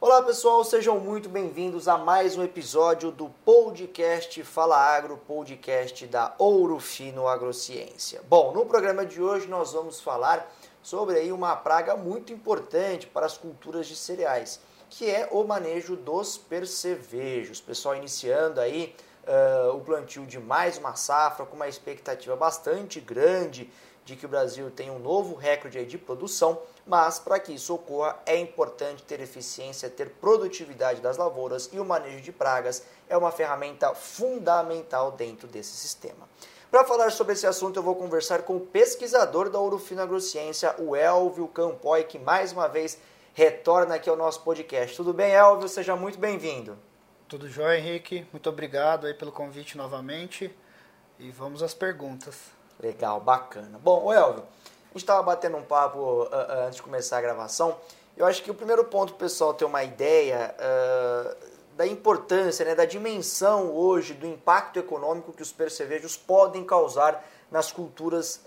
Olá 0.00 0.22
pessoal, 0.22 0.62
sejam 0.62 1.00
muito 1.00 1.28
bem-vindos 1.28 1.88
a 1.88 1.98
mais 1.98 2.36
um 2.36 2.44
episódio 2.44 3.10
do 3.10 3.30
podcast 3.44 4.44
Fala 4.44 4.76
Agro, 4.76 5.16
podcast 5.26 6.06
da 6.06 6.36
Ouro 6.38 6.78
Fino 6.78 7.26
Agrociência. 7.26 8.22
Bom, 8.28 8.52
no 8.52 8.64
programa 8.64 9.04
de 9.04 9.20
hoje 9.20 9.48
nós 9.48 9.72
vamos 9.72 10.00
falar 10.00 10.48
sobre 10.80 11.16
aí 11.16 11.32
uma 11.32 11.56
praga 11.56 11.96
muito 11.96 12.32
importante 12.32 13.08
para 13.08 13.26
as 13.26 13.36
culturas 13.36 13.88
de 13.88 13.96
cereais, 13.96 14.60
que 14.88 15.10
é 15.10 15.28
o 15.32 15.42
manejo 15.42 15.96
dos 15.96 16.38
percevejos. 16.38 17.60
Pessoal 17.60 17.96
iniciando 17.96 18.60
aí 18.60 18.94
uh, 19.26 19.74
o 19.76 19.80
plantio 19.80 20.24
de 20.26 20.38
mais 20.38 20.78
uma 20.78 20.94
safra 20.94 21.44
com 21.44 21.56
uma 21.56 21.66
expectativa 21.66 22.36
bastante 22.36 23.00
grande 23.00 23.68
de 24.08 24.16
que 24.16 24.24
o 24.24 24.28
Brasil 24.28 24.70
tenha 24.70 24.90
um 24.90 24.98
novo 24.98 25.34
recorde 25.34 25.84
de 25.84 25.98
produção, 25.98 26.58
mas 26.86 27.18
para 27.18 27.38
que 27.38 27.52
isso 27.52 27.74
ocorra 27.74 28.18
é 28.24 28.38
importante 28.38 29.02
ter 29.02 29.20
eficiência, 29.20 29.90
ter 29.90 30.08
produtividade 30.08 31.02
das 31.02 31.18
lavouras 31.18 31.68
e 31.74 31.78
o 31.78 31.84
manejo 31.84 32.22
de 32.22 32.32
pragas 32.32 32.82
é 33.06 33.16
uma 33.18 33.30
ferramenta 33.30 33.94
fundamental 33.94 35.12
dentro 35.12 35.46
desse 35.46 35.72
sistema. 35.72 36.26
Para 36.70 36.86
falar 36.86 37.12
sobre 37.12 37.34
esse 37.34 37.46
assunto, 37.46 37.76
eu 37.76 37.82
vou 37.82 37.96
conversar 37.96 38.42
com 38.42 38.56
o 38.56 38.60
pesquisador 38.60 39.50
da 39.50 39.58
Ourofino 39.58 40.00
Agrociência, 40.00 40.74
o 40.78 40.96
Elvio 40.96 41.46
Campoy, 41.48 42.04
que 42.04 42.18
mais 42.18 42.50
uma 42.50 42.66
vez 42.66 42.98
retorna 43.34 43.96
aqui 43.96 44.08
ao 44.08 44.16
nosso 44.16 44.42
podcast. 44.42 44.96
Tudo 44.96 45.12
bem, 45.12 45.32
Elvio? 45.32 45.68
Seja 45.68 45.94
muito 45.94 46.18
bem-vindo. 46.18 46.78
Tudo 47.28 47.46
jóia, 47.46 47.78
Henrique. 47.78 48.26
Muito 48.32 48.48
obrigado 48.48 49.06
aí 49.06 49.12
pelo 49.12 49.32
convite 49.32 49.76
novamente. 49.76 50.54
E 51.18 51.30
vamos 51.30 51.62
às 51.62 51.74
perguntas. 51.74 52.57
Legal, 52.80 53.20
bacana. 53.20 53.78
Bom, 53.82 54.12
Elvio, 54.12 54.42
a 54.42 54.88
gente 54.92 54.98
estava 54.98 55.22
batendo 55.22 55.56
um 55.56 55.62
papo 55.62 55.98
uh, 55.98 56.22
uh, 56.24 56.66
antes 56.66 56.76
de 56.76 56.82
começar 56.82 57.18
a 57.18 57.20
gravação. 57.20 57.76
Eu 58.16 58.24
acho 58.26 58.42
que 58.42 58.50
o 58.50 58.54
primeiro 58.54 58.84
ponto, 58.84 59.14
pessoal, 59.14 59.52
ter 59.54 59.64
uma 59.64 59.82
ideia 59.82 60.54
uh, 60.54 61.36
da 61.76 61.86
importância, 61.86 62.64
né, 62.64 62.74
da 62.74 62.84
dimensão 62.84 63.72
hoje 63.72 64.14
do 64.14 64.26
impacto 64.26 64.78
econômico 64.78 65.32
que 65.32 65.42
os 65.42 65.52
percevejos 65.52 66.16
podem 66.16 66.64
causar 66.64 67.24
nas 67.50 67.72
culturas 67.72 68.42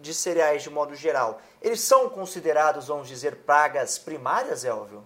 de 0.00 0.14
cereais 0.14 0.62
de 0.62 0.70
modo 0.70 0.94
geral. 0.94 1.38
Eles 1.60 1.82
são 1.82 2.08
considerados, 2.08 2.86
vamos 2.86 3.06
dizer, 3.06 3.36
pragas 3.44 3.98
primárias, 3.98 4.64
Elvio? 4.64 5.04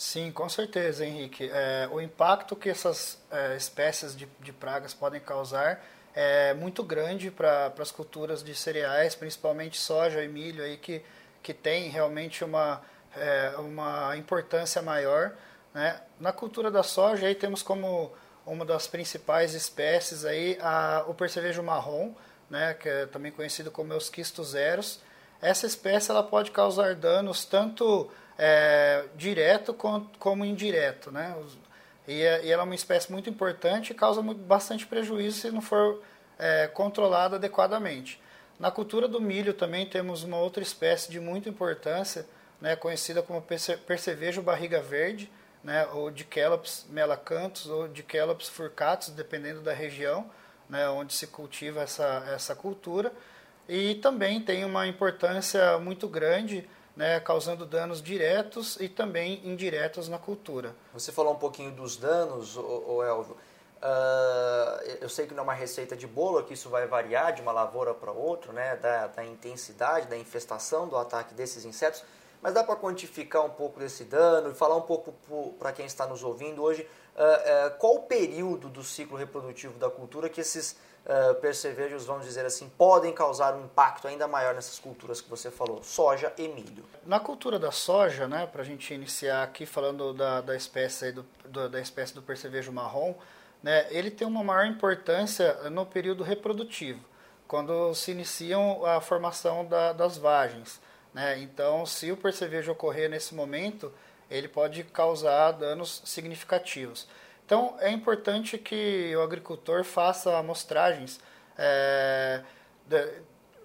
Sim, 0.00 0.32
com 0.32 0.48
certeza, 0.48 1.04
Henrique. 1.04 1.50
É, 1.52 1.86
o 1.92 2.00
impacto 2.00 2.56
que 2.56 2.70
essas 2.70 3.18
é, 3.30 3.54
espécies 3.54 4.16
de, 4.16 4.26
de 4.40 4.50
pragas 4.50 4.94
podem 4.94 5.20
causar 5.20 5.82
é 6.14 6.54
muito 6.54 6.82
grande 6.82 7.30
para 7.30 7.72
as 7.78 7.90
culturas 7.90 8.42
de 8.42 8.54
cereais, 8.54 9.14
principalmente 9.14 9.78
soja 9.78 10.22
e 10.22 10.28
milho, 10.28 10.62
aí, 10.62 10.76
que, 10.76 11.02
que 11.42 11.54
tem 11.54 11.88
realmente 11.88 12.44
uma, 12.44 12.82
é, 13.16 13.54
uma 13.58 14.16
importância 14.16 14.82
maior. 14.82 15.32
Né? 15.72 16.00
Na 16.18 16.32
cultura 16.32 16.70
da 16.70 16.82
soja, 16.82 17.26
aí 17.26 17.34
temos 17.34 17.62
como 17.62 18.12
uma 18.44 18.64
das 18.64 18.86
principais 18.86 19.54
espécies 19.54 20.24
aí, 20.24 20.58
a, 20.60 21.04
o 21.06 21.14
percevejo 21.14 21.62
marrom, 21.62 22.12
né, 22.48 22.74
que 22.74 22.88
é 22.88 23.06
também 23.06 23.30
conhecido 23.30 23.70
como 23.70 23.92
Eusquisto 23.92 24.42
zeros. 24.42 25.00
Essa 25.40 25.66
espécie 25.66 26.10
ela 26.10 26.22
pode 26.22 26.50
causar 26.50 26.94
danos 26.94 27.44
tanto 27.44 28.10
é, 28.36 29.04
direto 29.14 29.72
como 30.18 30.44
indireto. 30.44 31.12
Né? 31.12 31.34
E, 32.06 32.22
é, 32.22 32.44
e 32.44 32.50
ela 32.50 32.62
é 32.62 32.64
uma 32.64 32.74
espécie 32.74 33.10
muito 33.10 33.28
importante 33.28 33.90
e 33.90 33.94
causa 33.94 34.22
bastante 34.22 34.86
prejuízo 34.86 35.40
se 35.40 35.50
não 35.50 35.60
for 35.60 36.02
é, 36.38 36.66
controlada 36.68 37.36
adequadamente. 37.36 38.20
Na 38.58 38.70
cultura 38.70 39.08
do 39.08 39.20
milho 39.20 39.54
também 39.54 39.86
temos 39.86 40.22
uma 40.22 40.38
outra 40.38 40.62
espécie 40.62 41.10
de 41.10 41.18
muita 41.20 41.48
importância, 41.48 42.26
né, 42.60 42.76
conhecida 42.76 43.22
como 43.22 43.42
percevejo 43.86 44.42
barriga 44.42 44.82
verde, 44.82 45.30
né, 45.64 45.86
ou 45.92 46.10
Dichelopes 46.10 46.86
melacanthus 46.90 47.66
ou 47.66 47.88
Dichelopes 47.88 48.48
furcatus, 48.48 49.10
dependendo 49.10 49.60
da 49.60 49.72
região 49.72 50.30
né, 50.70 50.88
onde 50.88 51.12
se 51.12 51.26
cultiva 51.26 51.82
essa, 51.82 52.24
essa 52.32 52.54
cultura. 52.54 53.12
E 53.68 53.96
também 53.96 54.40
tem 54.40 54.64
uma 54.64 54.86
importância 54.86 55.78
muito 55.78 56.08
grande 56.08 56.68
né, 56.96 57.20
causando 57.20 57.64
danos 57.64 58.02
diretos 58.02 58.76
e 58.80 58.88
também 58.88 59.40
indiretos 59.44 60.08
na 60.08 60.18
cultura. 60.18 60.74
Você 60.92 61.12
falou 61.12 61.32
um 61.32 61.38
pouquinho 61.38 61.70
dos 61.70 61.96
danos, 61.96 62.56
o 62.56 63.02
Elvio. 63.02 63.36
Uh, 63.80 64.98
eu 65.00 65.08
sei 65.08 65.26
que 65.26 65.32
não 65.32 65.40
é 65.40 65.44
uma 65.44 65.54
receita 65.54 65.96
de 65.96 66.06
bolo, 66.06 66.42
que 66.42 66.52
isso 66.52 66.68
vai 66.68 66.86
variar 66.86 67.32
de 67.32 67.40
uma 67.40 67.50
lavoura 67.50 67.94
para 67.94 68.12
outra, 68.12 68.52
né, 68.52 68.76
da, 68.76 69.06
da, 69.06 69.24
intensidade, 69.24 70.06
da 70.06 70.18
infestação 70.18 70.86
do 70.86 70.98
ataque 70.98 71.32
desses 71.32 71.64
insetos, 71.64 72.04
mas 72.42 72.52
dá 72.52 72.62
para 72.62 72.76
quantificar 72.76 73.42
um 73.42 73.50
pouco 73.50 73.80
desse 73.80 74.04
dano 74.04 74.50
e 74.50 74.54
falar 74.54 74.76
um 74.76 74.82
pouco 74.82 75.14
para 75.58 75.72
quem 75.72 75.86
está 75.86 76.06
nos 76.06 76.22
ouvindo 76.22 76.62
hoje 76.62 76.86
uh, 77.16 77.68
uh, 77.68 77.78
qual 77.78 77.94
o 77.96 78.02
período 78.02 78.68
do 78.68 78.84
ciclo 78.84 79.16
reprodutivo 79.16 79.78
da 79.78 79.88
cultura 79.88 80.28
que 80.28 80.42
esses 80.42 80.76
uh, 81.06 81.34
percevejos, 81.36 82.04
vamos 82.04 82.24
dizer 82.24 82.44
assim, 82.44 82.68
podem 82.76 83.12
causar 83.12 83.54
um 83.54 83.64
impacto 83.64 84.08
ainda 84.08 84.26
maior 84.26 84.54
nessas 84.54 84.78
culturas 84.78 85.20
que 85.20 85.28
você 85.28 85.50
falou, 85.50 85.82
soja 85.82 86.32
e 86.38 86.48
milho. 86.48 86.84
Na 87.04 87.20
cultura 87.20 87.58
da 87.58 87.70
soja, 87.70 88.26
né, 88.28 88.46
para 88.46 88.62
a 88.62 88.64
gente 88.64 88.92
iniciar 88.92 89.42
aqui 89.42 89.66
falando 89.66 90.12
da, 90.12 90.40
da 90.40 90.56
espécie 90.56 91.12
do, 91.12 91.24
do, 91.44 91.68
da 91.68 91.80
espécie 91.80 92.14
do 92.14 92.22
percevejo 92.22 92.72
marrom, 92.72 93.14
né, 93.62 93.86
ele 93.90 94.10
tem 94.10 94.26
uma 94.26 94.42
maior 94.42 94.66
importância 94.66 95.54
no 95.70 95.84
período 95.84 96.22
reprodutivo, 96.22 97.04
quando 97.46 97.94
se 97.94 98.10
iniciam 98.10 98.84
a 98.84 99.00
formação 99.00 99.64
da, 99.64 99.92
das 99.92 100.16
vagens. 100.16 100.80
Né? 101.12 101.40
Então, 101.40 101.84
se 101.84 102.10
o 102.12 102.16
percevejo 102.16 102.72
ocorrer 102.72 103.10
nesse 103.10 103.34
momento, 103.34 103.92
ele 104.30 104.46
pode 104.48 104.84
causar 104.84 105.50
danos 105.52 106.02
significativos. 106.04 107.08
Então 107.50 107.74
é 107.80 107.90
importante 107.90 108.56
que 108.56 109.12
o 109.16 109.22
agricultor 109.22 109.82
faça 109.82 110.38
amostragens 110.38 111.18
é, 111.58 112.42
de, 112.86 113.12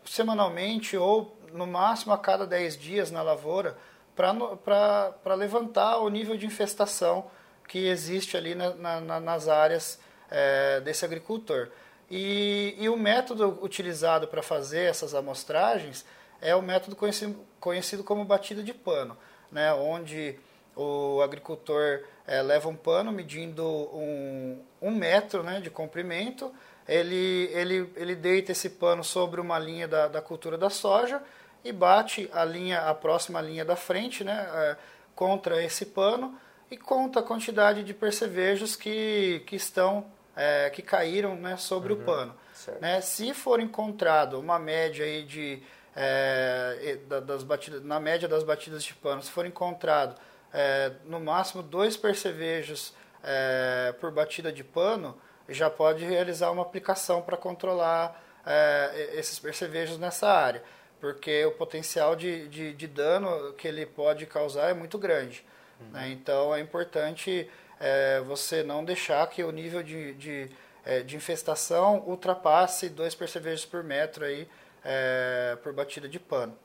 semanalmente 0.03 0.97
ou 0.97 1.38
no 1.53 1.68
máximo 1.68 2.12
a 2.12 2.18
cada 2.18 2.47
10 2.47 2.79
dias 2.79 3.12
na 3.12 3.22
lavoura 3.22 3.78
para 4.16 5.35
levantar 5.35 6.00
o 6.00 6.09
nível 6.09 6.35
de 6.35 6.47
infestação 6.47 7.29
que 7.68 7.88
existe 7.88 8.35
ali 8.35 8.56
na, 8.56 9.01
na, 9.01 9.19
nas 9.19 9.47
áreas 9.47 10.00
é, 10.31 10.81
desse 10.81 11.06
agricultor. 11.06 11.69
E, 12.09 12.75
e, 12.79 12.90
o 12.90 12.97
método 12.97 13.59
utilizado 13.62 14.28
para 14.28 14.41
fazer 14.41 14.90
essas 14.90 15.13
amostragens 15.13 16.03
é 16.41 16.56
o 16.56 16.62
método 16.63 16.95
conhecido, 16.95 17.40
conhecido 17.59 18.03
como 18.03 18.25
batida 18.25 18.63
de 18.63 18.74
pano, 18.74 19.16
né, 19.51 19.72
onde 19.75 20.40
o 20.75 21.22
agricultor 21.22 22.02
é, 22.28 22.41
leva 22.41 22.68
um 22.68 22.75
pano 22.75 23.12
medindo 23.12 23.63
um, 23.63 24.62
um 24.81 24.91
metro 24.91 25.44
né, 25.44 25.62
de 25.62 25.69
comprimento, 25.69 26.52
ele, 26.88 27.50
ele, 27.53 27.91
ele 27.96 28.16
deita 28.16 28.52
esse 28.52 28.69
pano 28.69 29.03
sobre 29.03 29.41
uma 29.41 29.58
linha 29.58 29.88
da, 29.88 30.08
da 30.08 30.22
cultura 30.22 30.58
da 30.58 30.69
soja 30.69 31.22
e 31.63 31.72
bate 31.72 32.30
a 32.31 32.44
linha, 32.46 32.81
a 32.81 32.94
próxima 32.94 33.41
linha 33.41 33.66
da 33.66 33.75
frente 33.75 34.24
né, 34.24 34.47
é, 34.53 34.78
contra 35.16 35.63
esse 35.63 35.86
pano 35.86 36.38
e 36.69 36.78
conta 36.78 37.19
a 37.19 37.24
quantidade 37.24 37.84
de 37.84 37.94
percevejos 37.94 38.75
que, 38.75 39.42
que 39.47 39.56
estão 39.56 40.06
é, 40.36 40.69
que 40.69 40.81
caíram 40.81 41.36
né, 41.36 41.57
sobre 41.57 41.94
uhum, 41.94 42.02
o 42.02 42.03
pano. 42.03 42.36
Né, 42.81 43.02
se 43.02 43.34
for 43.34 43.59
encontrado 43.59 44.40
uma 44.40 44.59
média 44.59 45.06
aí 45.06 45.24
de 45.24 45.63
é, 45.96 46.97
das 47.25 47.42
batidas, 47.42 47.84
na 47.84 48.00
média 48.02 48.28
das 48.28 48.44
batidas 48.44 48.84
de 48.84 48.94
pano, 48.96 49.22
se 49.22 49.31
for 49.31 49.46
encontrado 49.46 50.16
é, 50.56 50.94
no 51.04 51.20
máximo 51.20 51.62
dois 51.62 51.98
percevejos 51.98 52.94
é, 53.22 53.94
por 54.00 54.10
batida 54.10 54.54
de 54.54 54.64
pano, 54.64 55.20
já 55.50 55.70
pode 55.70 56.06
realizar 56.06 56.50
uma 56.50 56.62
aplicação 56.62 57.22
para 57.22 57.36
controlar 57.36 58.24
é, 58.46 59.12
esses 59.16 59.38
percevejos 59.38 59.98
nessa 59.98 60.32
área, 60.32 60.64
porque 61.02 61.44
o 61.44 61.52
potencial 61.52 62.16
de, 62.16 62.48
de, 62.48 62.74
de, 62.74 62.88
dano 62.88 63.52
que 63.54 63.68
ele 63.68 63.86
pode 63.86 64.26
causar 64.26 64.70
é 64.70 64.74
muito 64.74 64.98
grande. 64.98 65.46
Uhum. 65.82 65.90
Né? 65.90 66.10
Então 66.12 66.56
é 66.56 66.62
importante 66.62 67.50
é, 67.78 68.22
você 68.22 68.63
não 68.63 68.86
deixar 68.86 69.28
que 69.28 69.44
o 69.44 69.51
nível 69.51 69.84
de, 69.84 70.13
de, 70.13 70.50
é, 70.86 71.01
de 71.01 71.18
infestação 71.18 72.01
ultrapasse 72.08 72.88
dois 72.88 73.13
percevejos 73.13 73.66
por 73.66 73.84
metro 73.84 74.24
aí, 74.24 74.48
é, 74.86 75.58
por 75.62 75.74
batida 75.74 76.08
de 76.08 76.19
pano. 76.19 76.58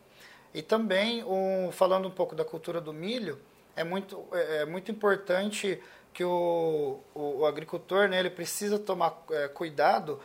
E 0.54 0.62
também, 0.62 1.24
um, 1.24 1.72
falando 1.72 2.06
um 2.06 2.10
pouco 2.10 2.36
da 2.36 2.44
cultura 2.44 2.80
do 2.80 2.92
milho, 2.92 3.38
é 3.80 3.84
muito, 3.84 4.26
é, 4.32 4.58
é 4.58 4.66
muito 4.66 4.90
importante 4.90 5.80
que 6.12 6.24
o, 6.24 7.00
o, 7.14 7.38
o, 7.38 7.46
agricultor 7.46 8.08
né, 8.08 8.18
ele 8.18 8.30
precisa 8.30 8.78
tomar 8.78 9.22
é, 9.30 9.48
cuidado 9.48 10.20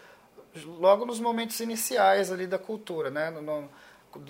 logo 0.66 1.06
nos 1.06 1.20
momentos 1.20 1.60
iniciais 1.60 2.32
ali 2.32 2.48
da 2.48 2.58
cultura, 2.58 3.10
né? 3.10 3.30
No, 3.30 3.42
no, 3.42 3.70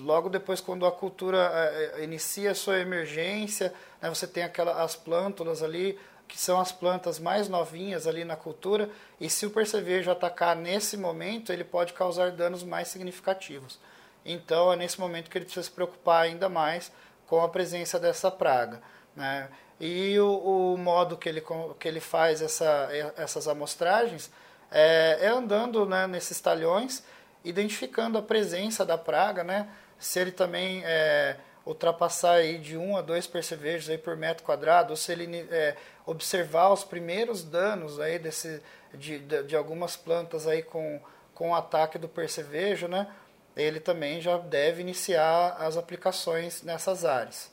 logo 0.00 0.28
depois 0.28 0.60
quando 0.60 0.84
a 0.86 0.92
cultura 0.92 1.50
é, 1.54 2.00
é 2.00 2.04
inicia 2.04 2.50
a 2.50 2.54
sua 2.54 2.78
emergência, 2.78 3.72
né, 4.00 4.08
você 4.08 4.26
tem 4.26 4.42
aquela, 4.42 4.82
as 4.82 4.96
plântulas 4.96 5.62
ali, 5.62 5.98
que 6.26 6.38
são 6.38 6.60
as 6.60 6.72
plantas 6.72 7.20
mais 7.20 7.48
novinhas 7.48 8.06
ali 8.06 8.24
na 8.24 8.34
cultura, 8.34 8.90
e 9.20 9.30
se 9.30 9.46
o 9.46 9.50
percevejo 9.50 10.10
atacar 10.10 10.56
nesse 10.56 10.96
momento, 10.96 11.52
ele 11.52 11.62
pode 11.62 11.92
causar 11.92 12.32
danos 12.32 12.64
mais 12.64 12.88
significativos. 12.88 13.78
Então 14.24 14.72
é 14.72 14.76
nesse 14.76 14.98
momento 14.98 15.30
que 15.30 15.38
ele 15.38 15.44
precisa 15.44 15.64
se 15.64 15.70
preocupar 15.70 16.24
ainda 16.24 16.48
mais 16.48 16.90
com 17.26 17.42
a 17.42 17.48
presença 17.48 17.98
dessa 17.98 18.30
praga. 18.30 18.82
Né? 19.16 19.48
E 19.80 20.18
o, 20.20 20.74
o 20.74 20.78
modo 20.78 21.16
que 21.16 21.28
ele, 21.28 21.42
que 21.78 21.88
ele 21.88 22.00
faz 22.00 22.40
essa, 22.40 22.88
essas 23.16 23.48
amostragens 23.48 24.30
é, 24.70 25.18
é 25.22 25.28
andando 25.28 25.86
né, 25.86 26.06
nesses 26.06 26.40
talhões, 26.40 27.02
identificando 27.44 28.18
a 28.18 28.22
presença 28.22 28.84
da 28.84 28.98
praga, 28.98 29.42
né? 29.42 29.68
Se 29.98 30.18
ele 30.18 30.32
também 30.32 30.82
é, 30.84 31.36
ultrapassar 31.64 32.34
aí 32.34 32.58
de 32.58 32.76
1 32.76 32.96
a 32.96 33.02
2 33.02 33.26
percevejos 33.26 33.88
aí 33.88 33.96
por 33.96 34.16
metro 34.16 34.44
quadrado, 34.44 34.90
ou 34.90 34.96
se 34.96 35.12
ele 35.12 35.46
é, 35.50 35.76
observar 36.04 36.70
os 36.70 36.84
primeiros 36.84 37.42
danos 37.42 37.98
aí 37.98 38.18
desse, 38.18 38.62
de, 38.92 39.18
de, 39.20 39.42
de, 39.44 39.56
algumas 39.56 39.96
plantas 39.96 40.46
aí 40.46 40.62
com, 40.62 41.00
com 41.34 41.50
o 41.50 41.54
ataque 41.54 41.98
do 41.98 42.08
percevejo, 42.08 42.88
né? 42.88 43.08
ele 43.56 43.80
também 43.80 44.20
já 44.20 44.36
deve 44.36 44.82
iniciar 44.82 45.56
as 45.58 45.76
aplicações 45.76 46.62
nessas 46.62 47.04
áreas. 47.04 47.50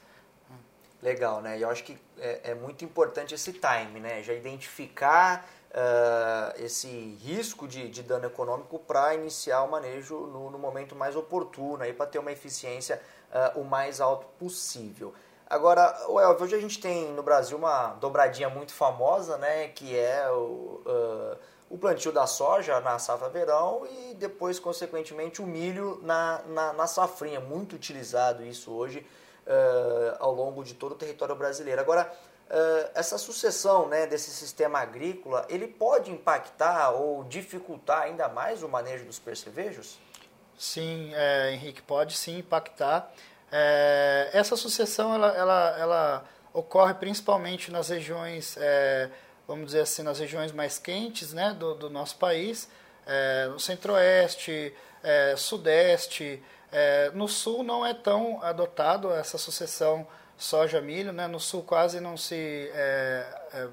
Legal, 1.03 1.41
né? 1.41 1.57
E 1.57 1.61
eu 1.61 1.69
acho 1.69 1.83
que 1.83 1.99
é, 2.17 2.51
é 2.51 2.55
muito 2.55 2.85
importante 2.85 3.35
esse 3.35 3.51
time, 3.51 3.99
né? 3.99 4.23
Já 4.23 4.33
identificar 4.33 5.45
uh, 5.69 6.63
esse 6.63 6.87
risco 7.21 7.67
de, 7.67 7.89
de 7.89 8.01
dano 8.01 8.25
econômico 8.25 8.79
para 8.79 9.13
iniciar 9.13 9.63
o 9.63 9.69
manejo 9.69 10.15
no, 10.27 10.49
no, 10.49 10.57
momento 10.57 10.95
mais 10.95 11.17
oportuno, 11.17 11.83
para 11.93 12.05
ter 12.05 12.19
uma 12.19 12.31
eficiência 12.31 13.01
uh, 13.29 13.59
o 13.59 13.65
mais 13.65 13.99
alto 13.99 14.25
possível. 14.39 15.13
Agora, 15.45 15.93
Elvio, 16.07 16.45
hoje 16.45 16.55
a 16.55 16.61
gente 16.61 16.79
tem 16.79 17.11
no 17.11 17.21
Brasil 17.21 17.57
uma 17.57 17.95
dobradinha 17.95 18.47
muito 18.47 18.73
famosa, 18.73 19.37
né? 19.37 19.67
Que 19.67 19.97
é 19.97 20.31
o... 20.31 20.81
Uh, 20.85 21.53
o 21.69 21.77
plantio 21.77 22.11
da 22.11 22.27
soja 22.27 22.79
na 22.81 22.99
safra 22.99 23.29
verão 23.29 23.87
e 23.89 24.13
depois, 24.13 24.59
consequentemente, 24.59 25.41
o 25.41 25.45
milho 25.47 25.99
na, 26.03 26.39
na, 26.45 26.71
na 26.71 26.85
safrinha. 26.85 27.39
Muito 27.39 27.75
utilizado 27.75 28.45
isso 28.45 28.71
hoje 28.71 29.03
uh, 29.47 30.15
ao 30.19 30.33
longo 30.33 30.63
de 30.63 30.73
todo 30.73 30.93
o 30.93 30.95
território 30.95 31.35
brasileiro. 31.35 31.79
Agora, 31.81 32.11
uh, 32.49 32.89
essa 32.95 33.17
sucessão 33.17 33.87
né, 33.87 34.07
desse 34.07 34.31
sistema 34.31 34.79
agrícola, 34.79 35.45
ele 35.49 35.67
pode 35.67 36.11
impactar 36.11 36.91
ou 36.91 37.23
dificultar 37.23 38.03
ainda 38.03 38.27
mais 38.27 38.63
o 38.63 38.69
manejo 38.69 39.05
dos 39.05 39.19
percevejos? 39.19 39.97
Sim, 40.57 41.11
é, 41.13 41.51
Henrique, 41.53 41.81
pode 41.81 42.15
sim 42.15 42.37
impactar. 42.37 43.11
É, 43.51 44.29
essa 44.33 44.55
sucessão 44.55 45.13
ela, 45.13 45.27
ela, 45.35 45.77
ela 45.79 46.25
ocorre 46.53 46.93
principalmente 46.93 47.71
nas 47.71 47.89
regiões 47.89 48.55
é, 48.57 49.09
vamos 49.47 49.67
dizer 49.67 49.81
assim, 49.81 50.03
nas 50.03 50.19
regiões 50.19 50.51
mais 50.51 50.79
quentes 50.79 51.33
né, 51.33 51.53
do, 51.53 51.75
do 51.75 51.89
nosso 51.89 52.15
país, 52.15 52.69
no 53.51 53.59
centro-oeste, 53.59 54.73
sudeste. 55.35 56.41
É, 56.73 57.11
no 57.13 57.27
sul 57.27 57.61
não 57.63 57.85
é 57.85 57.93
tão 57.93 58.41
adotado 58.41 59.13
essa 59.13 59.37
sucessão 59.37 60.07
soja-milho, 60.35 61.13
né? 61.13 61.27
no 61.27 61.39
sul 61.39 61.61
quase 61.61 61.99
não 61.99 62.17
se 62.17 62.71
é, 62.73 63.41
é, 63.53 63.67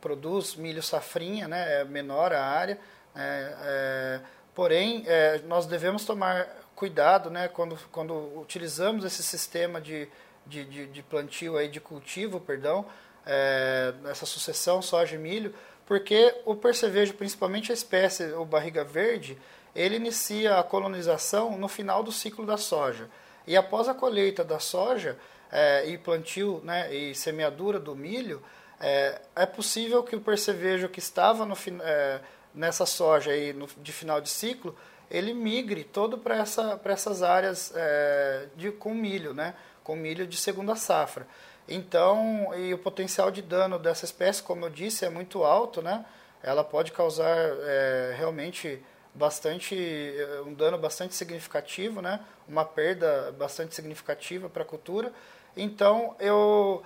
produz 0.00 0.56
milho 0.56 0.82
safrinha, 0.82 1.46
né? 1.46 1.80
é 1.80 1.84
menor 1.84 2.32
a 2.32 2.42
área. 2.42 2.78
Né? 3.14 3.56
É, 3.62 4.20
porém, 4.54 5.04
nós 5.44 5.66
devemos 5.66 6.06
tomar 6.06 6.48
cuidado 6.74 7.28
né? 7.28 7.46
quando, 7.46 7.78
quando 7.92 8.40
utilizamos 8.40 9.04
esse 9.04 9.22
sistema 9.22 9.78
de, 9.78 10.08
de, 10.46 10.64
de, 10.64 10.86
de 10.86 11.02
plantio, 11.02 11.58
aí, 11.58 11.68
de 11.68 11.78
cultivo, 11.78 12.40
perdão, 12.40 12.86
é, 13.26 13.92
essa 14.06 14.24
sucessão 14.24 14.80
soja 14.80 15.14
e 15.14 15.18
milho, 15.18 15.54
porque 15.84 16.34
o 16.46 16.56
percevejo, 16.56 17.12
principalmente 17.14 17.70
a 17.70 17.74
espécie, 17.74 18.32
o 18.32 18.44
barriga 18.46 18.82
verde, 18.82 19.38
ele 19.76 19.96
inicia 19.96 20.58
a 20.58 20.62
colonização 20.62 21.56
no 21.58 21.68
final 21.68 22.02
do 22.02 22.10
ciclo 22.10 22.46
da 22.46 22.56
soja. 22.56 23.08
E 23.46 23.56
após 23.56 23.88
a 23.88 23.94
colheita 23.94 24.42
da 24.42 24.58
soja 24.58 25.16
é, 25.52 25.86
e 25.86 25.98
plantio 25.98 26.60
né, 26.64 26.92
e 26.92 27.14
semeadura 27.14 27.78
do 27.78 27.94
milho, 27.94 28.42
é, 28.80 29.20
é 29.36 29.46
possível 29.46 30.02
que 30.02 30.16
o 30.16 30.20
percevejo 30.20 30.88
que 30.88 30.98
estava 30.98 31.46
no, 31.46 31.56
é, 31.82 32.20
nessa 32.54 32.86
soja 32.86 33.30
aí 33.30 33.52
no, 33.52 33.68
de 33.78 33.92
final 33.92 34.20
de 34.20 34.30
ciclo, 34.30 34.74
ele 35.10 35.32
migre 35.32 35.84
todo 35.84 36.18
para 36.18 36.36
essa, 36.36 36.80
essas 36.84 37.22
áreas 37.22 37.72
é, 37.76 38.48
de, 38.56 38.72
com 38.72 38.92
milho, 38.94 39.32
né, 39.32 39.54
com 39.84 39.94
milho 39.94 40.26
de 40.26 40.36
segunda 40.36 40.74
safra. 40.74 41.26
Então, 41.68 42.52
e 42.56 42.72
o 42.72 42.78
potencial 42.78 43.30
de 43.30 43.42
dano 43.42 43.78
dessa 43.78 44.04
espécie, 44.04 44.42
como 44.42 44.64
eu 44.64 44.70
disse, 44.70 45.04
é 45.04 45.10
muito 45.10 45.42
alto, 45.42 45.82
né? 45.82 46.04
Ela 46.42 46.62
pode 46.62 46.92
causar 46.92 47.36
é, 47.36 48.14
realmente 48.16 48.80
bastante 49.16 49.74
é, 49.74 50.42
um 50.42 50.52
dano 50.52 50.78
bastante 50.78 51.14
significativo, 51.14 52.00
né? 52.00 52.20
Uma 52.46 52.64
perda 52.64 53.32
bastante 53.36 53.74
significativa 53.74 54.48
para 54.48 54.62
a 54.62 54.66
cultura. 54.66 55.12
Então, 55.56 56.14
eu, 56.20 56.84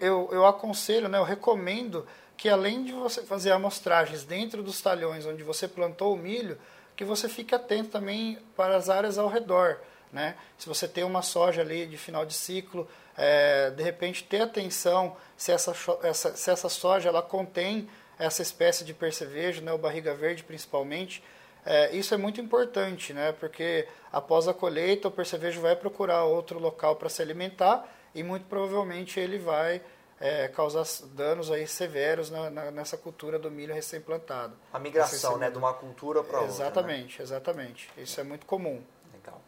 eu, 0.00 0.28
eu 0.32 0.46
aconselho, 0.46 1.08
né? 1.08 1.18
Eu 1.18 1.24
recomendo 1.24 2.06
que 2.36 2.48
além 2.48 2.84
de 2.84 2.92
você 2.92 3.22
fazer 3.22 3.50
amostragens 3.50 4.24
dentro 4.24 4.62
dos 4.62 4.80
talhões 4.80 5.26
onde 5.26 5.42
você 5.42 5.66
plantou 5.66 6.14
o 6.14 6.16
milho, 6.16 6.58
que 6.94 7.04
você 7.04 7.28
fique 7.28 7.54
atento 7.54 7.90
também 7.90 8.38
para 8.56 8.76
as 8.76 8.88
áreas 8.88 9.18
ao 9.18 9.28
redor, 9.28 9.78
né? 10.12 10.36
Se 10.56 10.68
você 10.68 10.86
tem 10.86 11.04
uma 11.04 11.22
soja 11.22 11.60
ali 11.62 11.86
de 11.86 11.98
final 11.98 12.24
de 12.24 12.32
ciclo, 12.34 12.88
é, 13.16 13.70
de 13.70 13.82
repente 13.82 14.24
ter 14.24 14.42
atenção 14.42 15.16
se 15.36 15.50
essa, 15.50 15.74
essa, 16.02 16.36
se 16.36 16.50
essa 16.50 16.68
soja 16.68 17.08
ela 17.08 17.22
contém 17.22 17.88
essa 18.18 18.40
espécie 18.40 18.84
de 18.84 18.94
percevejo, 18.94 19.62
né, 19.62 19.72
o 19.72 19.78
barriga 19.78 20.14
verde 20.14 20.42
principalmente, 20.42 21.22
é, 21.66 21.94
isso 21.94 22.14
é 22.14 22.16
muito 22.16 22.40
importante, 22.40 23.12
né, 23.12 23.32
porque 23.32 23.88
após 24.12 24.46
a 24.46 24.54
colheita 24.54 25.08
o 25.08 25.10
percevejo 25.10 25.60
vai 25.60 25.74
procurar 25.74 26.24
outro 26.24 26.60
local 26.60 26.94
para 26.94 27.08
se 27.08 27.20
alimentar 27.20 27.86
e 28.14 28.22
muito 28.22 28.46
provavelmente 28.46 29.18
ele 29.18 29.38
vai 29.38 29.82
é, 30.20 30.48
causar 30.48 30.84
danos 31.12 31.50
aí 31.50 31.66
severos 31.66 32.30
na, 32.30 32.48
na, 32.50 32.70
nessa 32.70 32.96
cultura 32.96 33.38
do 33.38 33.50
milho 33.50 33.74
recém-plantado. 33.74 34.54
A 34.72 34.78
migração, 34.78 35.36
né, 35.36 35.50
de 35.50 35.58
uma 35.58 35.74
cultura 35.74 36.22
para 36.22 36.40
outra. 36.40 36.54
Né? 36.54 36.54
Exatamente, 36.54 37.18
né? 37.18 37.24
exatamente. 37.24 37.90
Isso 37.98 38.20
é 38.20 38.24
muito 38.24 38.46
comum. 38.46 38.82
Legal. 39.12 39.42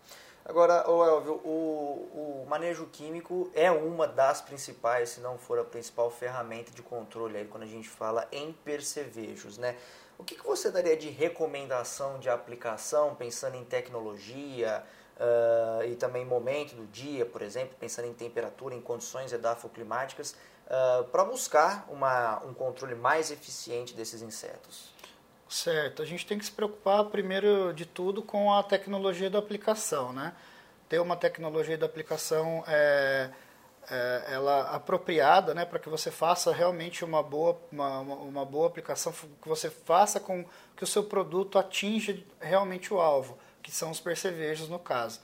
Agora, 0.49 0.83
Elvio, 0.89 1.35
o, 1.45 2.43
o, 2.43 2.47
manejo 2.49 2.87
químico 2.87 3.51
é 3.55 3.71
uma 3.71 4.09
das 4.09 4.41
principais, 4.41 5.11
se 5.11 5.21
não 5.21 5.37
for 5.37 5.59
a 5.59 5.65
principal 5.65 6.11
ferramenta 6.11 6.73
de 6.73 6.81
controle 6.81 7.37
aí 7.37 7.45
quando 7.45 7.65
a 7.65 7.67
gente 7.67 7.87
fala 7.87 8.27
em 8.33 8.51
percevejos, 8.51 9.59
né? 9.59 9.77
O 10.19 10.25
que, 10.25 10.35
que 10.35 10.43
você 10.43 10.71
daria 10.71 10.97
de 10.97 11.11
recomendação 11.11 12.19
de 12.19 12.31
aplicação, 12.31 13.15
pensando 13.15 13.57
em 13.57 13.65
tecnologia 13.65 14.83
uh, 15.19 15.85
e 15.85 15.95
também 15.97 16.25
momento 16.25 16.75
do 16.75 16.87
dia, 16.87 17.27
por 17.27 17.43
exemplo, 17.43 17.77
pensando 17.79 18.09
em 18.09 18.15
temperatura, 18.15 18.75
em 18.75 18.81
condições 18.81 19.35
edafoclimáticas, 19.35 20.35
uh, 20.65 21.05
para 21.05 21.25
buscar 21.25 21.87
uma, 21.91 22.43
um 22.43 22.55
controle 22.55 22.95
mais 22.95 23.31
eficiente 23.31 23.93
desses 23.93 24.23
insetos? 24.23 24.98
Certo, 25.49 26.03
a 26.03 26.05
gente 26.05 26.27
tem 26.27 26.39
que 26.39 26.45
se 26.45 26.53
preocupar 26.53 27.05
primeiro 27.07 27.73
de 27.73 27.87
tudo 27.87 28.23
com 28.23 28.53
a 28.53 28.63
tecnologia 28.63 29.31
da 29.31 29.39
aplicação, 29.39 30.13
né? 30.13 30.35
Ter 30.89 30.99
uma 31.01 31.17
tecnologia 31.17 31.79
da 31.79 31.87
aplicação 31.87 32.63
é, 32.67 33.31
é, 33.91 34.25
ela 34.29 34.75
apropriada, 34.75 35.55
né, 35.55 35.65
para 35.65 35.79
que 35.79 35.89
você 35.89 36.11
faça 36.11 36.53
realmente 36.53 37.05
uma 37.05 37.23
boa, 37.23 37.59
uma, 37.73 38.01
uma 38.01 38.45
boa 38.45 38.67
aplicação, 38.67 39.13
que 39.13 39.49
você 39.49 39.71
faça 39.71 40.21
com 40.21 40.45
que 40.77 40.85
o 40.85 40.87
seu 40.87 41.03
produto 41.03 41.59
atinja 41.59 42.19
realmente 42.41 42.93
o 42.93 43.01
alvo, 43.01 43.39
que 43.63 43.71
são 43.71 43.91
os 43.91 44.01
percevejos 44.01 44.69
no 44.69 44.79
caso. 44.79 45.21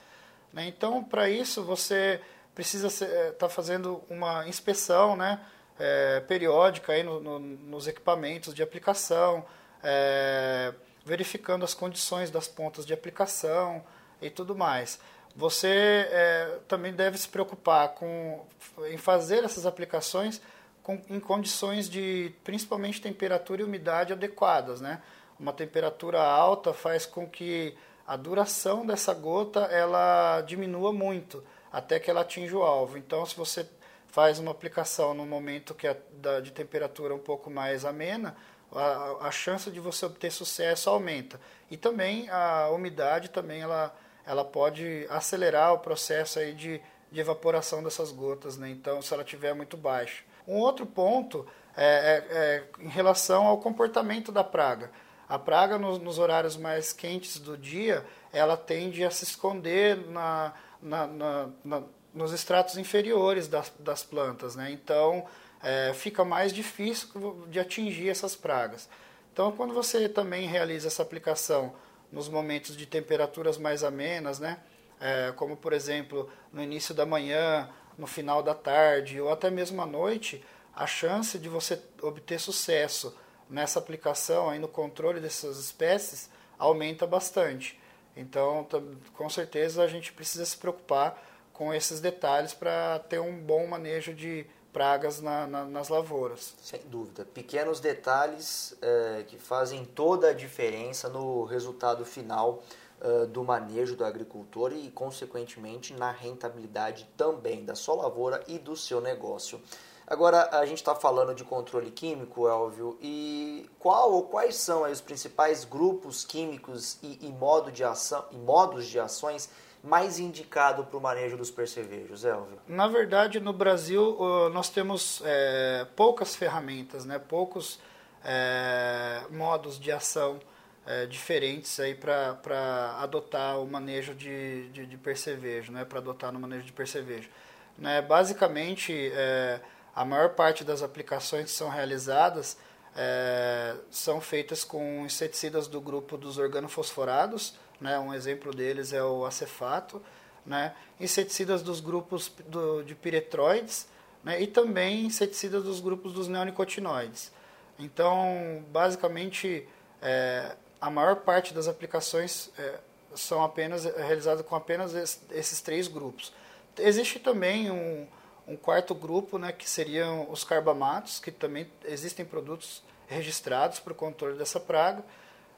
Né? 0.53 0.67
Então, 0.67 1.05
para 1.05 1.29
isso 1.29 1.63
você 1.63 2.21
precisa 2.55 2.87
estar 2.87 3.07
é, 3.07 3.31
tá 3.33 3.49
fazendo 3.49 4.03
uma 4.09 4.49
inspeção, 4.49 5.17
né, 5.17 5.41
é, 5.79 6.21
periódica 6.21 6.93
aí 6.93 7.03
no, 7.03 7.21
no, 7.21 7.39
nos 7.39 7.87
equipamentos 7.87 8.55
de 8.55 8.63
aplicação 8.63 9.45
é, 9.85 10.73
verificando 11.05 11.65
as 11.65 11.75
condições 11.75 12.31
das 12.31 12.49
pontas 12.49 12.87
de 12.87 12.93
aplicação 12.93 13.85
e 14.21 14.31
tudo 14.31 14.57
mais. 14.57 14.99
Você 15.37 16.09
é, 16.11 16.59
também 16.67 16.93
deve 16.93 17.19
se 17.19 17.29
preocupar 17.29 17.91
com, 17.91 18.45
em 18.89 18.97
fazer 18.97 19.45
essas 19.45 19.67
aplicações 19.67 20.41
com, 20.83 21.01
em 21.09 21.19
condições 21.19 21.89
de 21.89 22.33
principalmente 22.45 23.01
temperatura 23.01 23.63
e 23.63 23.65
umidade 23.65 24.13
adequadas. 24.13 24.81
Né? 24.81 25.03
Uma 25.39 25.53
temperatura 25.53 26.23
alta 26.23 26.73
faz 26.73 27.05
com 27.05 27.29
que 27.29 27.77
a 28.07 28.17
duração 28.17 28.87
dessa 28.87 29.13
gota 29.13 29.61
ela 29.61 30.43
diminua 30.43 30.93
muito 30.93 31.43
até 31.73 31.99
que 31.99 32.09
ela 32.09 32.21
atinja 32.21 32.57
o 32.57 32.63
alvo. 32.63 32.97
Então, 32.97 33.27
se 33.27 33.35
você 33.37 33.69
faz 34.07 34.39
uma 34.39 34.53
aplicação 34.53 35.13
no 35.13 35.27
momento 35.27 35.75
que 35.75 35.89
é 35.89 36.01
de 36.41 36.53
temperatura 36.53 37.13
um 37.13 37.19
pouco 37.19 37.51
mais 37.51 37.85
amena, 37.85 38.37
a, 38.73 39.29
a 39.29 39.31
chance 39.31 39.71
de 39.71 39.81
você 39.81 40.07
obter 40.07 40.31
sucesso 40.31 40.91
aumenta. 40.91 41.41
E 41.71 41.77
também 41.77 42.29
a 42.31 42.69
umidade 42.71 43.31
também 43.31 43.63
ela, 43.63 43.95
ela 44.27 44.45
pode 44.45 45.07
acelerar 45.11 45.73
o 45.73 45.79
processo 45.79 46.39
aí 46.39 46.53
de, 46.53 46.81
de 47.11 47.21
evaporação 47.21 47.83
dessas 47.83 48.11
gotas, 48.11 48.57
né? 48.57 48.69
então 48.71 49.01
se 49.01 49.13
ela 49.13 49.23
estiver 49.23 49.55
muito 49.55 49.77
baixa. 49.77 50.23
Um 50.47 50.57
outro 50.59 50.85
ponto 50.85 51.47
é, 51.77 51.85
é, 52.31 52.37
é, 52.37 52.65
em 52.85 52.89
relação 52.89 53.47
ao 53.47 53.59
comportamento 53.59 54.31
da 54.31 54.45
praga. 54.45 54.91
A 55.29 55.39
praga 55.39 55.79
nos, 55.79 55.99
nos, 55.99 56.19
horários 56.19 56.57
mais 56.57 56.93
quentes 56.93 57.39
do 57.39 57.57
dia, 57.57 58.05
ela 58.33 58.57
tende 58.57 59.03
a 59.03 59.11
se 59.11 59.25
esconder 59.25 59.97
na, 60.09 60.53
na, 60.81 61.07
na, 61.07 61.83
nos 62.13 62.33
estratos 62.33 62.77
inferiores 62.77 63.49
das, 63.49 63.73
das 63.79 64.05
plantas, 64.05 64.55
né? 64.55 64.71
Então, 64.71 65.25
é, 65.65 65.93
fica 65.95 66.25
mais 66.25 66.53
difícil 66.53 67.09
de 67.49 67.59
atingir 67.59 68.11
essas 68.11 68.37
pragas. 68.37 68.89
Então, 69.33 69.51
quando 69.51 69.73
você 69.73 70.09
também 70.09 70.47
realiza 70.47 70.89
essa 70.89 71.03
aplicação 71.03 71.75
nos 72.13 72.29
momentos 72.29 72.77
de 72.77 72.87
temperaturas 72.87 73.59
mais 73.59 73.83
amenas, 73.83 74.39
né, 74.39 74.59
é, 75.01 75.33
como 75.33 75.57
por 75.57 75.73
exemplo 75.73 76.31
no 76.53 76.63
início 76.63 76.95
da 76.95 77.05
manhã, 77.05 77.69
no 77.99 78.07
final 78.07 78.43
da 78.43 78.55
tarde 78.55 79.21
ou 79.21 79.33
até 79.33 79.51
mesmo 79.51 79.81
à 79.83 79.87
noite, 79.87 80.45
a 80.77 80.87
chance 80.87 81.39
de 81.39 81.49
você 81.49 81.81
obter 82.03 82.39
sucesso 82.39 83.17
nessa 83.49 83.79
aplicação, 83.79 84.51
aí 84.51 84.59
no 84.59 84.69
controle 84.69 85.21
dessas 85.21 85.59
espécies, 85.59 86.31
aumenta 86.59 87.07
bastante. 87.07 87.81
Então, 88.17 88.67
com 89.15 89.29
certeza, 89.29 89.83
a 89.83 89.89
gente 89.89 90.13
precisa 90.13 90.45
se 90.45 90.57
preocupar 90.57 91.21
com 91.53 91.73
esses 91.73 92.01
detalhes 92.01 92.53
para 92.53 92.99
ter 93.01 93.21
um 93.21 93.37
bom 93.37 93.67
manejo 93.67 94.13
de 94.13 94.47
pragas 94.75 95.21
na, 95.21 95.47
na, 95.47 95.65
nas 95.65 95.89
lavouras. 95.89 96.55
Sem 96.61 96.81
dúvida. 96.87 97.25
Pequenos 97.25 97.79
detalhes 97.79 98.77
é, 98.83 99.25
que 99.27 99.39
fazem 99.39 99.85
toda 99.85 100.31
a 100.31 100.33
diferença 100.35 101.09
no 101.09 101.45
resultado 101.45 102.05
final 102.05 102.61
é, 103.01 103.27
do 103.27 103.45
manejo 103.45 103.95
do 103.95 104.05
agricultor 104.05 104.73
e, 104.73 104.91
consequentemente, 104.91 105.95
na 105.95 106.11
rentabilidade 106.11 107.09
também 107.17 107.65
da 107.65 107.77
sua 107.77 107.95
lavoura 107.95 108.43
e 108.49 108.59
do 108.59 108.77
seu 108.77 109.01
negócio. 109.01 109.61
Agora, 110.07 110.51
a 110.53 110.67
gente 110.67 110.79
está 110.79 110.95
falando 110.95 111.35
de 111.35 111.45
controle 111.45 111.91
químico, 111.91 112.47
Elvio, 112.47 112.99
e 113.01 113.71
qual 113.79 114.13
ou 114.13 114.25
quais 114.25 114.57
são 114.57 114.83
os 114.83 115.01
principais 115.01 115.65
grupos 115.65 116.25
químicos 116.25 116.99
e, 117.03 117.19
e, 117.23 117.29
modo 117.31 117.73
de 117.73 117.83
ação, 117.83 118.25
e 118.31 118.37
modos 118.37 118.87
de 118.87 118.99
ações 118.99 119.49
mais 119.85 120.19
indicado 120.19 120.85
para 120.85 120.97
o 120.97 121.01
manejo 121.01 121.37
dos 121.37 121.51
percevejos, 121.51 122.25
Elvio? 122.25 122.59
Na 122.67 122.89
verdade, 122.89 123.39
no 123.39 123.53
Brasil, 123.53 124.17
nós 124.53 124.71
temos 124.71 125.23
é, 125.25 125.87
poucas 125.95 126.35
ferramentas, 126.35 127.05
né? 127.05 127.19
poucos 127.19 127.79
é, 128.25 129.23
modos 129.31 129.79
de 129.79 129.93
ação 129.93 130.41
é, 130.87 131.05
diferentes 131.07 131.79
aí 131.79 131.95
para 131.95 132.99
adotar 133.01 133.61
o 133.61 133.67
manejo 133.67 134.15
de, 134.15 134.69
de, 134.71 134.87
de 134.87 134.97
percevejo, 134.97 135.71
né? 135.71 135.85
para 135.85 135.99
adotar 135.99 136.33
no 136.33 136.41
manejo 136.41 136.65
de 136.65 136.73
percevejo. 136.73 137.29
Né? 137.77 138.01
Basicamente, 138.01 139.13
é, 139.15 139.61
a 139.95 140.05
maior 140.05 140.31
parte 140.31 140.65
das 140.65 140.83
aplicações 140.83 141.45
que 141.45 141.51
são 141.51 141.69
realizadas 141.69 142.57
é, 142.97 143.75
são 143.91 144.21
feitas 144.21 144.65
com 144.65 145.05
inseticidas 145.05 145.67
do 145.67 145.81
grupo 145.81 146.17
dos 146.17 146.39
organofosforados, 146.39 147.55
né? 147.81 147.99
Um 147.99 148.13
exemplo 148.15 148.55
deles 148.55 148.93
é 148.93 149.03
o 149.03 149.25
acefato, 149.25 150.03
né? 150.45 150.75
Inseticidas 151.01 151.63
dos 151.63 151.81
grupos 151.81 152.31
do, 152.47 152.83
de 152.83 152.95
piretroides, 152.95 153.89
né? 154.23 154.41
E 154.41 154.47
também 154.47 155.05
inseticidas 155.05 155.65
dos 155.65 155.81
grupos 155.81 156.13
dos 156.13 156.29
neonicotinoides. 156.29 157.33
Então, 157.79 158.65
basicamente, 158.71 159.67
é, 160.01 160.55
a 160.81 160.91
maior 160.91 161.17
parte 161.17 161.53
das 161.53 161.67
aplicações 161.67 162.51
é, 162.59 162.79
são 163.15 163.43
apenas 163.43 163.85
realizadas 163.85 164.45
com 164.47 164.55
apenas 164.55 164.95
esses 165.31 165.61
três 165.61 165.89
grupos. 165.89 166.33
Existe 166.79 167.19
também 167.19 167.71
um, 167.71 168.07
um 168.47 168.57
quarto 168.57 168.95
grupo, 168.95 169.39
né, 169.39 169.53
que 169.53 169.69
seriam 169.69 170.31
os 170.31 170.45
carbamatos, 170.45 171.21
que 171.21 171.31
também 171.31 171.71
existem 171.85 172.25
produtos 172.25 172.83
registrados 173.07 173.79
para 173.79 173.93
o 173.93 173.97
controle 173.97 174.37
dessa 174.37 174.59
praga 174.59 175.05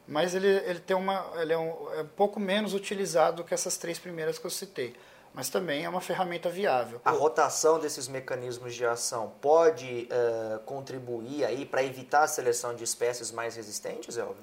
mas 0.07 0.35
ele, 0.35 0.49
ele, 0.49 0.79
tem 0.79 0.97
uma, 0.97 1.27
ele 1.37 1.53
é, 1.53 1.59
um, 1.59 1.93
é 1.95 2.03
um 2.03 2.09
pouco 2.09 2.39
menos 2.39 2.75
utilizado 2.75 3.39
do 3.39 3.45
que 3.45 3.53
essas 3.53 3.77
três 3.77 3.99
primeiras 3.99 4.39
que 4.39 4.47
eu 4.47 4.51
citei. 4.51 4.95
Mas 5.35 5.51
também 5.51 5.85
é 5.85 5.89
uma 5.89 6.01
ferramenta 6.01 6.49
viável. 6.49 6.99
A 7.05 7.11
rotação 7.11 7.79
desses 7.79 8.09
mecanismos 8.09 8.75
de 8.75 8.87
ação 8.87 9.35
pode 9.41 10.09
uh, 10.11 10.59
contribuir 10.61 11.45
aí 11.45 11.67
para 11.67 11.83
evitar 11.83 12.23
a 12.23 12.27
seleção 12.27 12.75
de 12.75 12.83
espécies 12.83 13.31
mais 13.31 13.55
resistentes, 13.55 14.17
Elvio? 14.17 14.43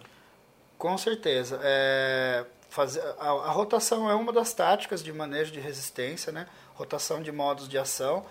Com 0.78 0.96
certeza. 0.98 1.60
É, 1.64 2.46
fazer, 2.70 3.02
a, 3.18 3.30
a, 3.30 3.52
rotação 3.52 4.08
é 4.08 4.14
uma 4.14 4.32
das 4.32 4.54
táticas 4.54 5.04
de 5.04 5.12
manejo 5.12 5.52
de 5.52 5.60
resistência, 5.60 6.32
né? 6.32 6.48
rotação 6.76 7.24
de 7.24 7.32
modos 7.32 7.68
de 7.68 7.78
ação. 7.78 8.26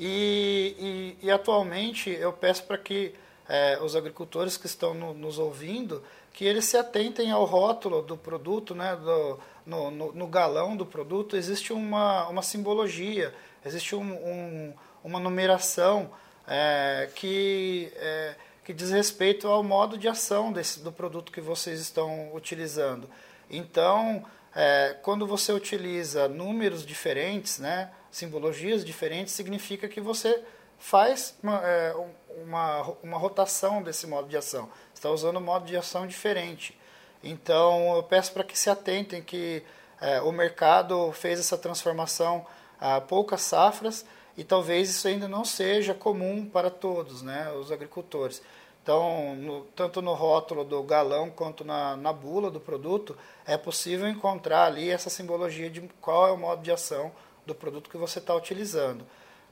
E, 0.00 1.16
e, 1.20 1.26
e 1.26 1.30
atualmente 1.30 2.10
eu 2.10 2.32
peço 2.32 2.64
para 2.64 2.78
que 2.78 3.14
é, 3.48 3.78
os 3.80 3.96
agricultores 3.96 4.56
que 4.56 4.66
estão 4.66 4.92
no, 4.92 5.14
nos 5.14 5.38
ouvindo 5.38 6.02
que 6.38 6.44
eles 6.44 6.66
se 6.66 6.76
atentem 6.76 7.32
ao 7.32 7.44
rótulo 7.44 8.00
do 8.00 8.16
produto, 8.16 8.72
né, 8.72 8.94
do, 8.94 9.40
no, 9.66 9.90
no, 9.90 10.12
no 10.12 10.26
galão 10.28 10.76
do 10.76 10.86
produto, 10.86 11.36
existe 11.36 11.72
uma, 11.72 12.28
uma 12.28 12.42
simbologia, 12.42 13.34
existe 13.66 13.96
um, 13.96 14.12
um, 14.12 14.72
uma 15.02 15.18
numeração 15.18 16.12
é, 16.46 17.10
que, 17.12 17.90
é, 17.96 18.36
que 18.64 18.72
diz 18.72 18.92
respeito 18.92 19.48
ao 19.48 19.64
modo 19.64 19.98
de 19.98 20.06
ação 20.06 20.52
desse, 20.52 20.78
do 20.78 20.92
produto 20.92 21.32
que 21.32 21.40
vocês 21.40 21.80
estão 21.80 22.32
utilizando. 22.32 23.10
Então, 23.50 24.24
é, 24.54 24.96
quando 25.02 25.26
você 25.26 25.52
utiliza 25.52 26.28
números 26.28 26.86
diferentes, 26.86 27.58
né, 27.58 27.90
simbologias 28.12 28.84
diferentes, 28.84 29.34
significa 29.34 29.88
que 29.88 30.00
você 30.00 30.40
faz 30.78 31.36
uma, 31.42 31.60
é, 31.64 31.96
uma, 32.42 32.82
uma 33.02 33.18
rotação 33.18 33.82
desse 33.82 34.06
modo 34.06 34.28
de 34.28 34.36
ação 34.36 34.70
está 34.98 35.10
usando 35.10 35.38
um 35.38 35.42
modo 35.42 35.64
de 35.64 35.76
ação 35.76 36.06
diferente. 36.06 36.78
Então, 37.22 37.96
eu 37.96 38.02
peço 38.02 38.32
para 38.32 38.44
que 38.44 38.58
se 38.58 38.68
atentem 38.68 39.22
que 39.22 39.62
é, 40.00 40.20
o 40.20 40.30
mercado 40.30 41.12
fez 41.12 41.40
essa 41.40 41.56
transformação 41.56 42.46
a 42.80 43.00
poucas 43.00 43.42
safras 43.42 44.04
e 44.36 44.44
talvez 44.44 44.88
isso 44.90 45.08
ainda 45.08 45.26
não 45.26 45.44
seja 45.44 45.94
comum 45.94 46.46
para 46.46 46.70
todos, 46.70 47.22
né, 47.22 47.50
os 47.52 47.72
agricultores. 47.72 48.40
Então, 48.82 49.34
no, 49.34 49.64
tanto 49.76 50.00
no 50.00 50.14
rótulo 50.14 50.64
do 50.64 50.82
galão 50.82 51.28
quanto 51.28 51.64
na, 51.64 51.96
na 51.96 52.12
bula 52.12 52.50
do 52.50 52.60
produto, 52.60 53.16
é 53.44 53.56
possível 53.56 54.08
encontrar 54.08 54.64
ali 54.64 54.88
essa 54.88 55.10
simbologia 55.10 55.68
de 55.68 55.82
qual 56.00 56.28
é 56.28 56.32
o 56.32 56.38
modo 56.38 56.62
de 56.62 56.70
ação 56.70 57.12
do 57.44 57.54
produto 57.54 57.90
que 57.90 57.98
você 57.98 58.18
está 58.18 58.34
utilizando. 58.34 59.04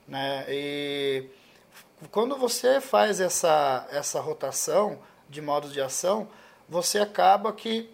Né? 0.06 0.46
E 0.48 1.28
quando 2.10 2.36
você 2.36 2.80
faz 2.80 3.20
essa, 3.20 3.86
essa 3.90 4.20
rotação, 4.20 5.00
de 5.28 5.40
modos 5.40 5.72
de 5.72 5.80
ação, 5.80 6.28
você 6.68 6.98
acaba 6.98 7.52
que 7.52 7.88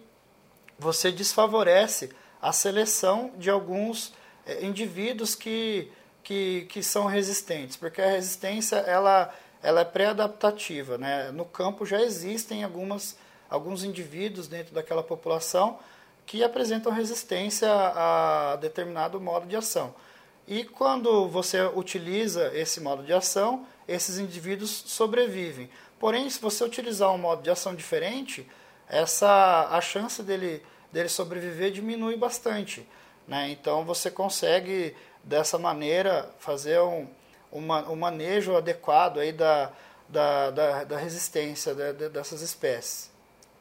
você 0.77 1.11
desfavorece 1.11 2.11
a 2.41 2.51
seleção 2.51 3.31
de 3.37 3.49
alguns 3.49 4.13
eh, 4.45 4.65
indivíduos 4.65 5.35
que, 5.35 5.91
que, 6.23 6.65
que 6.69 6.83
são 6.83 7.05
resistentes, 7.05 7.77
porque 7.77 8.01
a 8.01 8.09
resistência 8.09 8.77
ela, 8.77 9.33
ela 9.61 9.81
é 9.81 9.85
pré-adaptativa. 9.85 10.97
Né? 10.97 11.31
No 11.31 11.45
campo 11.45 11.85
já 11.85 12.01
existem 12.01 12.63
algumas, 12.63 13.17
alguns 13.49 13.83
indivíduos 13.83 14.47
dentro 14.47 14.73
daquela 14.73 15.03
população 15.03 15.79
que 16.25 16.43
apresentam 16.43 16.91
resistência 16.91 17.69
a 17.71 18.57
determinado 18.57 19.19
modo 19.19 19.45
de 19.45 19.55
ação. 19.55 19.93
E 20.47 20.63
quando 20.65 21.27
você 21.27 21.61
utiliza 21.61 22.51
esse 22.53 22.81
modo 22.81 23.03
de 23.03 23.13
ação, 23.13 23.65
esses 23.87 24.17
indivíduos 24.17 24.69
sobrevivem. 24.69 25.69
Porém, 25.99 26.29
se 26.29 26.39
você 26.39 26.63
utilizar 26.63 27.11
um 27.11 27.17
modo 27.17 27.41
de 27.41 27.49
ação 27.49 27.73
diferente, 27.75 28.49
essa 28.87 29.67
a 29.69 29.81
chance 29.81 30.21
dele, 30.21 30.63
dele 30.91 31.09
sobreviver 31.09 31.71
diminui 31.71 32.15
bastante. 32.15 32.87
Né? 33.27 33.49
Então 33.51 33.85
você 33.85 34.11
consegue 34.11 34.95
dessa 35.23 35.57
maneira 35.57 36.29
fazer 36.39 36.79
um, 36.79 37.07
uma, 37.51 37.89
um 37.89 37.95
manejo 37.95 38.55
adequado 38.55 39.19
aí 39.19 39.31
da, 39.31 39.71
da, 40.09 40.51
da, 40.51 40.83
da 40.83 40.97
resistência 40.97 41.73
de, 41.73 41.93
de, 41.93 42.09
dessas 42.09 42.41
espécies. 42.41 43.11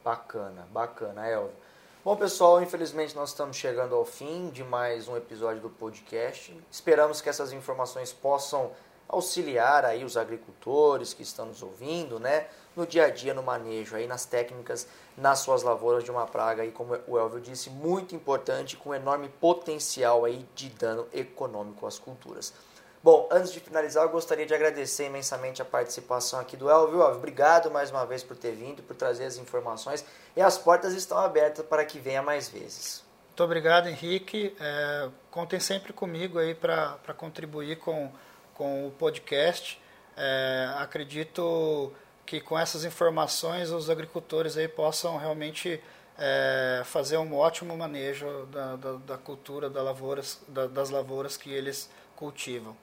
Bacana, 0.04 0.66
bacana, 0.72 1.28
Elvio. 1.28 1.62
Bom, 2.04 2.16
pessoal, 2.16 2.60
infelizmente 2.60 3.14
nós 3.14 3.28
estamos 3.28 3.56
chegando 3.56 3.94
ao 3.94 4.04
fim 4.04 4.50
de 4.50 4.64
mais 4.64 5.06
um 5.06 5.16
episódio 5.16 5.62
do 5.62 5.70
podcast. 5.70 6.52
Esperamos 6.68 7.20
que 7.20 7.28
essas 7.28 7.52
informações 7.52 8.12
possam 8.12 8.72
auxiliar 9.08 9.84
aí 9.84 10.04
os 10.04 10.16
agricultores 10.16 11.12
que 11.12 11.22
estão 11.22 11.46
nos 11.46 11.62
ouvindo, 11.62 12.18
né, 12.18 12.46
no 12.74 12.86
dia 12.86 13.04
a 13.06 13.10
dia, 13.10 13.34
no 13.34 13.42
manejo, 13.42 13.94
aí 13.94 14.06
nas 14.06 14.24
técnicas, 14.24 14.86
nas 15.16 15.40
suas 15.40 15.62
lavouras 15.62 16.02
de 16.02 16.10
uma 16.10 16.26
praga, 16.26 16.62
aí, 16.62 16.72
como 16.72 16.98
o 17.06 17.18
Elvio 17.18 17.40
disse, 17.40 17.68
muito 17.68 18.14
importante, 18.14 18.76
com 18.76 18.94
enorme 18.94 19.28
potencial 19.28 20.24
aí 20.24 20.46
de 20.54 20.70
dano 20.70 21.06
econômico 21.12 21.86
às 21.86 21.98
culturas. 21.98 22.54
Bom, 23.02 23.28
antes 23.32 23.52
de 23.52 23.58
finalizar, 23.58 24.04
eu 24.04 24.10
gostaria 24.10 24.46
de 24.46 24.54
agradecer 24.54 25.06
imensamente 25.06 25.60
a 25.60 25.64
participação 25.64 26.38
aqui 26.38 26.56
do 26.56 26.70
Elvio. 26.70 27.00
Obrigado 27.02 27.68
mais 27.68 27.90
uma 27.90 28.06
vez 28.06 28.22
por 28.22 28.36
ter 28.36 28.52
vindo, 28.52 28.80
por 28.80 28.94
trazer 28.94 29.24
as 29.24 29.36
informações 29.36 30.04
e 30.36 30.40
as 30.40 30.56
portas 30.56 30.94
estão 30.94 31.18
abertas 31.18 31.66
para 31.66 31.84
que 31.84 31.98
venha 31.98 32.22
mais 32.22 32.48
vezes. 32.48 33.04
Muito 33.26 33.42
obrigado, 33.42 33.88
Henrique. 33.88 34.54
É, 34.60 35.08
contem 35.32 35.58
sempre 35.58 35.92
comigo 35.92 36.38
aí 36.38 36.54
para 36.54 36.96
contribuir 37.16 37.78
com 37.78 38.12
com 38.54 38.86
o 38.86 38.90
podcast. 38.90 39.80
É, 40.16 40.70
acredito 40.78 41.92
que 42.24 42.40
com 42.40 42.58
essas 42.58 42.84
informações 42.84 43.70
os 43.70 43.90
agricultores 43.90 44.56
aí 44.56 44.68
possam 44.68 45.16
realmente 45.16 45.82
é, 46.18 46.82
fazer 46.84 47.16
um 47.16 47.36
ótimo 47.36 47.76
manejo 47.76 48.46
da, 48.46 48.76
da, 48.76 48.92
da 48.92 49.18
cultura 49.18 49.68
da 49.68 49.82
lavouras, 49.82 50.40
da, 50.48 50.66
das 50.66 50.90
lavouras 50.90 51.36
que 51.36 51.52
eles 51.52 51.90
cultivam. 52.16 52.76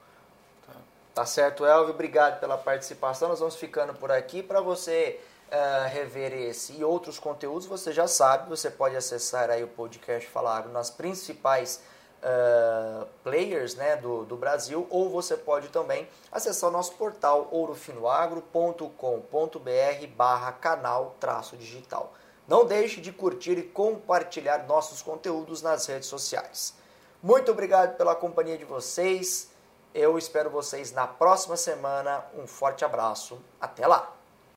Tá. 0.65 0.73
Tá 1.15 1.25
certo, 1.25 1.65
Elvio. 1.65 1.93
Obrigado 1.93 2.39
pela 2.39 2.57
participação. 2.57 3.29
Nós 3.29 3.39
vamos 3.39 3.55
ficando 3.55 3.93
por 3.93 4.11
aqui. 4.11 4.43
Para 4.43 4.61
você 4.61 5.19
uh, 5.49 5.87
rever 5.89 6.33
esse 6.33 6.73
e 6.73 6.83
outros 6.83 7.19
conteúdos, 7.19 7.65
você 7.65 7.91
já 7.91 8.07
sabe, 8.07 8.49
você 8.49 8.69
pode 8.69 8.95
acessar 8.95 9.49
aí 9.49 9.63
o 9.63 9.67
podcast 9.67 10.29
Fala 10.29 10.57
Agro 10.57 10.71
nas 10.71 10.89
principais 10.89 11.81
uh, 12.23 13.07
players 13.23 13.75
né, 13.75 13.95
do, 13.95 14.25
do 14.25 14.35
Brasil, 14.35 14.85
ou 14.89 15.09
você 15.09 15.37
pode 15.37 15.69
também 15.69 16.07
acessar 16.31 16.69
o 16.69 16.73
nosso 16.73 16.93
portal 16.93 17.47
ourofinoagro.com.br 17.51 20.07
barra 20.15 20.51
canal 20.51 21.15
traço 21.19 21.57
digital. 21.57 22.13
Não 22.47 22.65
deixe 22.65 22.99
de 22.99 23.11
curtir 23.11 23.57
e 23.57 23.63
compartilhar 23.63 24.65
nossos 24.67 25.01
conteúdos 25.01 25.61
nas 25.61 25.85
redes 25.85 26.07
sociais. 26.07 26.73
Muito 27.21 27.51
obrigado 27.51 27.95
pela 27.95 28.15
companhia 28.15 28.57
de 28.57 28.65
vocês. 28.65 29.51
Eu 29.93 30.17
espero 30.17 30.49
vocês 30.49 30.91
na 30.91 31.05
próxima 31.05 31.57
semana. 31.57 32.23
Um 32.35 32.47
forte 32.47 32.85
abraço. 32.85 33.39
Até 33.59 33.85
lá! 33.85 34.18